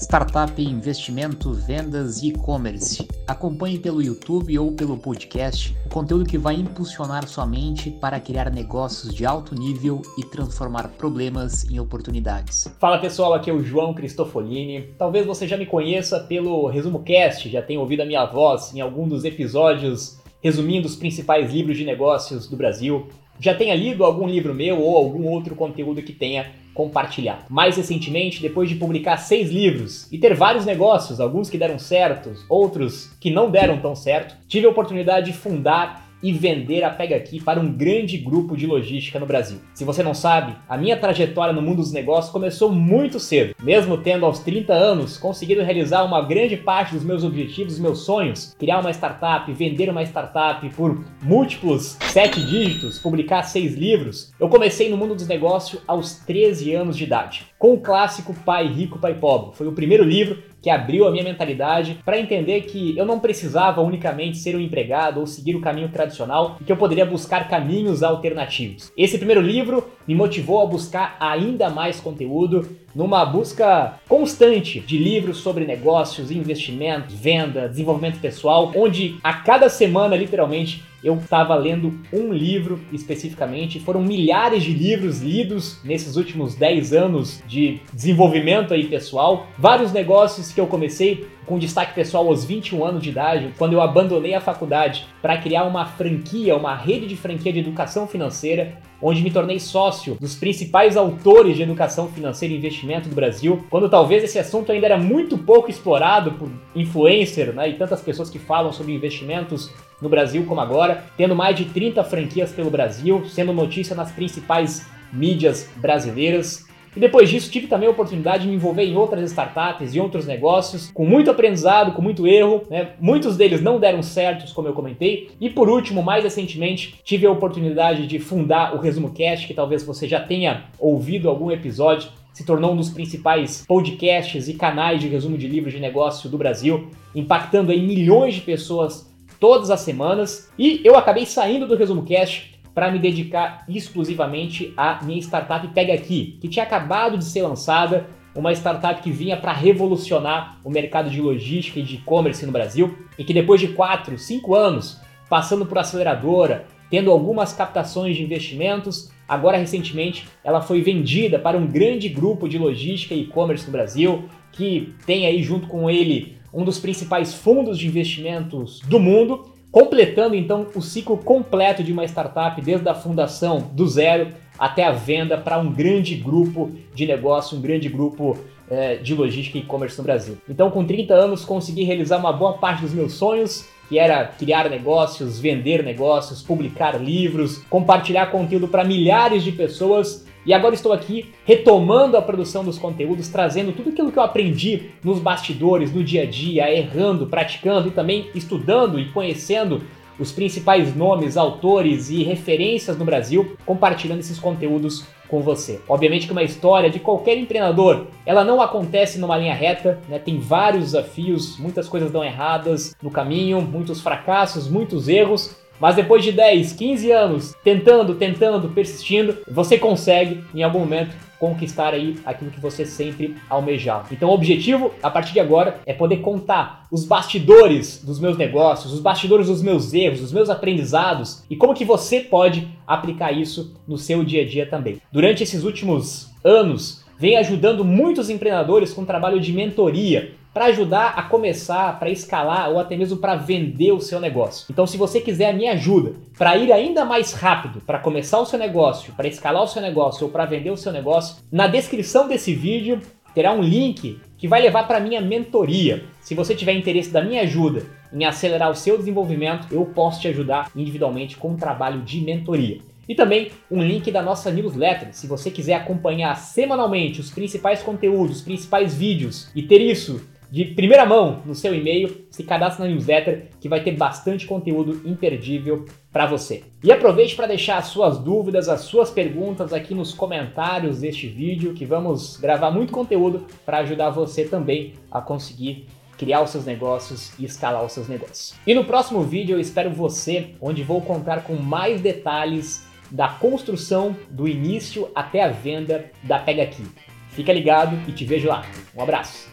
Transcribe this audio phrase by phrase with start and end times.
[0.00, 3.06] startup, investimento, vendas e e-commerce.
[3.26, 8.50] Acompanhe pelo YouTube ou pelo podcast o conteúdo que vai impulsionar sua mente para criar
[8.50, 12.74] negócios de alto nível e transformar problemas em oportunidades.
[12.80, 14.94] Fala pessoal, aqui é o João Cristofolini.
[14.96, 18.80] Talvez você já me conheça pelo Resumo Cast, já tenha ouvido a minha voz em
[18.80, 23.06] algum dos episódios resumindo os principais livros de negócios do Brasil.
[23.38, 27.44] Já tenha lido algum livro meu ou algum outro conteúdo que tenha compartilhado.
[27.48, 32.44] Mais recentemente, depois de publicar seis livros e ter vários negócios, alguns que deram certos,
[32.48, 37.16] outros que não deram tão certo, tive a oportunidade de fundar e vender a Pega
[37.16, 39.58] Aqui para um grande grupo de logística no Brasil.
[39.74, 43.54] Se você não sabe, a minha trajetória no mundo dos negócios começou muito cedo.
[43.62, 48.00] Mesmo tendo aos 30 anos conseguido realizar uma grande parte dos meus objetivos, dos meus
[48.00, 54.48] sonhos, criar uma startup, vender uma startup por múltiplos sete dígitos, publicar seis livros, eu
[54.48, 58.98] comecei no mundo dos negócios aos 13 anos de idade, com o clássico Pai Rico,
[58.98, 59.56] Pai Pobre.
[59.56, 63.80] Foi o primeiro livro que abriu a minha mentalidade para entender que eu não precisava
[63.80, 68.02] unicamente ser um empregado ou seguir o caminho tradicional e que eu poderia buscar caminhos
[68.02, 68.92] alternativos.
[68.96, 75.38] Esse primeiro livro me motivou a buscar ainda mais conteúdo numa busca constante de livros
[75.38, 82.32] sobre negócios, investimentos, venda, desenvolvimento pessoal, onde a cada semana, literalmente, eu estava lendo um
[82.32, 83.80] livro especificamente.
[83.80, 89.46] Foram milhares de livros lidos nesses últimos 10 anos de desenvolvimento aí pessoal.
[89.58, 93.80] Vários negócios que eu comecei com destaque pessoal aos 21 anos de idade, quando eu
[93.80, 99.20] abandonei a faculdade para criar uma franquia, uma rede de franquia de educação financeira, onde
[99.20, 104.22] me tornei sócio dos principais autores de educação financeira e investimento do Brasil, quando talvez
[104.22, 108.72] esse assunto ainda era muito pouco explorado por influencer né, e tantas pessoas que falam
[108.72, 113.96] sobre investimentos no Brasil como agora, tendo mais de 30 franquias pelo Brasil, sendo notícia
[113.96, 116.69] nas principais mídias brasileiras.
[116.96, 120.26] E depois disso, tive também a oportunidade de me envolver em outras startups e outros
[120.26, 122.62] negócios, com muito aprendizado, com muito erro.
[122.68, 122.90] Né?
[123.00, 125.30] Muitos deles não deram certos, como eu comentei.
[125.40, 129.84] E por último, mais recentemente, tive a oportunidade de fundar o Resumo Cast, que talvez
[129.84, 132.08] você já tenha ouvido algum episódio.
[132.32, 136.38] Se tornou um dos principais podcasts e canais de resumo de livros de negócio do
[136.38, 140.50] Brasil, impactando aí milhões de pessoas todas as semanas.
[140.58, 145.94] E eu acabei saindo do Resumo Cast para me dedicar exclusivamente à minha startup Pega
[145.94, 151.10] Aqui, que tinha acabado de ser lançada, uma startup que vinha para revolucionar o mercado
[151.10, 155.64] de logística e de e-commerce no Brasil e que depois de 4, 5 anos passando
[155.64, 162.08] por aceleradora, tendo algumas captações de investimentos, agora recentemente ela foi vendida para um grande
[162.08, 166.80] grupo de logística e e-commerce no Brasil, que tem aí junto com ele um dos
[166.80, 172.88] principais fundos de investimentos do mundo, completando então o ciclo completo de uma startup, desde
[172.88, 177.88] a fundação do zero até a venda para um grande grupo de negócio, um grande
[177.88, 178.36] grupo
[178.70, 180.38] é, de logística e e-commerce no Brasil.
[180.48, 184.68] Então, com 30 anos, consegui realizar uma boa parte dos meus sonhos, que era criar
[184.68, 191.32] negócios, vender negócios, publicar livros, compartilhar conteúdo para milhares de pessoas e agora estou aqui
[191.44, 196.22] retomando a produção dos conteúdos, trazendo tudo aquilo que eu aprendi nos bastidores, no dia
[196.22, 199.82] a dia, errando, praticando e também estudando e conhecendo
[200.18, 205.80] os principais nomes, autores e referências no Brasil, compartilhando esses conteúdos com você.
[205.88, 210.18] Obviamente que uma história de qualquer empreendedor, ela não acontece numa linha reta, né?
[210.18, 216.22] Tem vários desafios, muitas coisas dão erradas no caminho, muitos fracassos, muitos erros, mas depois
[216.22, 222.50] de 10, 15 anos tentando, tentando, persistindo, você consegue em algum momento conquistar aí aquilo
[222.50, 224.08] que você sempre almejava.
[224.12, 228.92] Então o objetivo a partir de agora é poder contar os bastidores dos meus negócios,
[228.92, 233.74] os bastidores dos meus erros, dos meus aprendizados e como que você pode aplicar isso
[233.88, 235.00] no seu dia a dia também.
[235.10, 241.22] Durante esses últimos anos, vem ajudando muitos empreendedores com trabalho de mentoria para ajudar a
[241.22, 244.66] começar, para escalar ou até mesmo para vender o seu negócio.
[244.70, 248.46] Então, se você quiser a minha ajuda para ir ainda mais rápido, para começar o
[248.46, 252.26] seu negócio, para escalar o seu negócio ou para vender o seu negócio, na descrição
[252.26, 253.00] desse vídeo
[253.34, 256.04] terá um link que vai levar para minha mentoria.
[256.20, 260.28] Se você tiver interesse da minha ajuda em acelerar o seu desenvolvimento, eu posso te
[260.28, 262.78] ajudar individualmente com um trabalho de mentoria.
[263.08, 268.36] E também um link da nossa newsletter, se você quiser acompanhar semanalmente os principais conteúdos,
[268.36, 270.20] os principais vídeos e ter isso
[270.50, 275.00] de primeira mão no seu e-mail, se cadastre na newsletter que vai ter bastante conteúdo
[275.08, 276.64] imperdível para você.
[276.82, 281.74] E aproveite para deixar as suas dúvidas, as suas perguntas aqui nos comentários deste vídeo,
[281.74, 285.86] que vamos gravar muito conteúdo para ajudar você também a conseguir
[286.18, 288.54] criar os seus negócios e escalar os seus negócios.
[288.66, 294.14] E no próximo vídeo eu espero você, onde vou contar com mais detalhes da construção
[294.28, 296.84] do início até a venda da Pega Aqui.
[297.30, 298.64] Fica ligado e te vejo lá.
[298.94, 299.49] Um abraço.